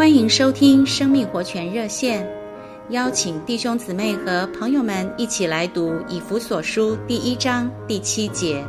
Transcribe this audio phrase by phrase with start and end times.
[0.00, 2.26] 欢迎收听生命活泉热线，
[2.88, 8.64] 邀请弟兄姊妹和朋友们一起来读以弗所书第一章第七节。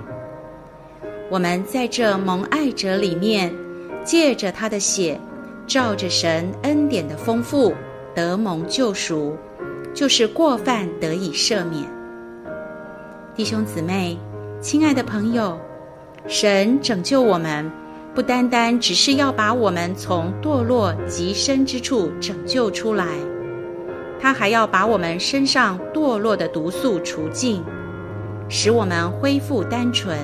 [1.29, 3.49] 我们在这蒙爱者里面，
[4.03, 5.17] 借着他的血，
[5.65, 7.73] 照着神恩典的丰富，
[8.13, 9.33] 得蒙救赎，
[9.93, 11.85] 就是过犯得以赦免。
[13.33, 14.17] 弟兄姊妹，
[14.59, 15.57] 亲爱的朋友，
[16.27, 17.71] 神拯救我们，
[18.13, 23.05] 不单单只是要把我们从堕落极深之处拯救出来，
[24.19, 27.63] 他还要把我们身上堕落的毒素除尽，
[28.49, 30.17] 使我们恢复单纯，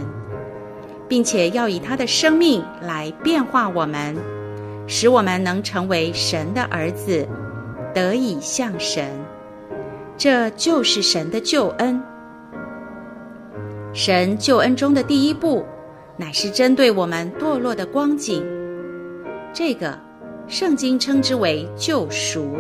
[1.07, 4.17] 并且要以他的生命来变化我们，
[4.85, 7.25] 使我们能成为神的儿子，
[7.93, 9.09] 得以像神。
[10.17, 12.01] 这就是神的救恩。
[13.93, 15.65] 神救恩中的第一步，
[16.19, 18.43] 乃是针对我们堕落的光景，
[19.53, 19.95] 这个
[20.47, 22.57] 圣经称之为救赎。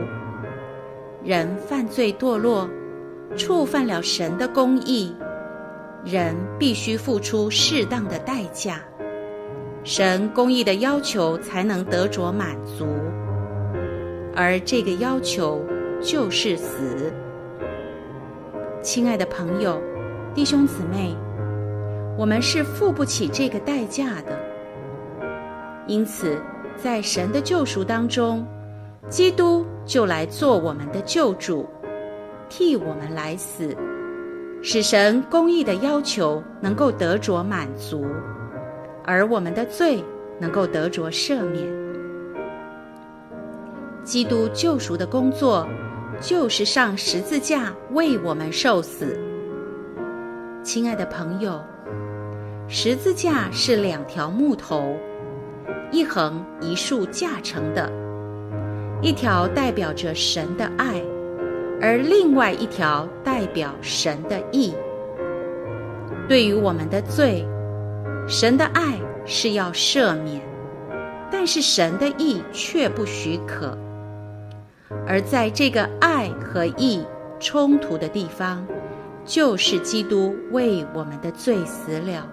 [1.23, 2.69] 人犯罪堕落，
[3.35, 5.15] 触犯了神的公义，
[6.05, 8.79] 人必须付出适当的代价，
[9.83, 12.85] 神公义的要求才能得着满足，
[14.35, 15.65] 而这个要求
[15.99, 17.11] 就是死。
[18.83, 19.81] 亲爱的朋友、
[20.35, 21.17] 弟兄姊妹。
[22.17, 24.35] 我们是付不起这个代价的，
[25.85, 26.41] 因此，
[26.75, 28.43] 在神的救赎当中，
[29.07, 31.69] 基督就来做我们的救主，
[32.49, 33.77] 替我们来死，
[34.63, 38.03] 使神公义的要求能够得着满足，
[39.05, 40.03] 而我们的罪
[40.39, 41.63] 能够得着赦免。
[44.03, 45.67] 基督救赎的工作，
[46.19, 49.15] 就是上十字架为我们受死。
[50.63, 51.61] 亲爱的朋友。
[52.69, 54.93] 十字架是两条木头，
[55.89, 57.89] 一横一竖架成的，
[59.01, 61.01] 一条代表着神的爱，
[61.81, 64.73] 而另外一条代表神的义。
[66.27, 67.47] 对于我们的罪，
[68.27, 70.41] 神的爱是要赦免，
[71.31, 73.77] 但是神的义却不许可。
[75.07, 77.01] 而在这个爱和义
[77.39, 78.67] 冲突的地方，
[79.23, 82.27] 就是基督为我们的罪死了。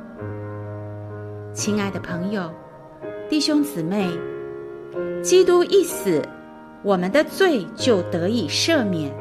[1.55, 2.51] 亲爱的朋友、
[3.31, 4.11] 弟兄姊妹，
[5.23, 6.21] 基督一死，
[6.83, 9.15] 我们的罪就得以赦免，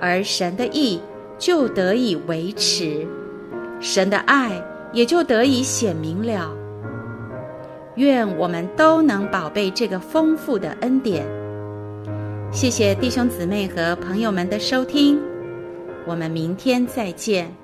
[0.00, 1.00] 而神的义
[1.38, 3.06] 就得以维持，
[3.80, 4.60] 神的爱
[4.92, 6.52] 也就得以显明了。
[7.94, 11.24] 愿我们都能宝贝这个丰富的恩典。
[12.50, 15.20] 谢谢弟兄姊妹和朋友们的收听，
[16.04, 17.54] 我们明天再见。